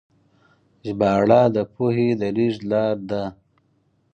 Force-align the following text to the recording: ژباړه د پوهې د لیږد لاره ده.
ژباړه 0.85 1.41
د 1.55 1.57
پوهې 1.73 2.07
د 2.19 2.21
لیږد 2.35 2.61
لاره 2.71 2.99
ده. 3.09 3.23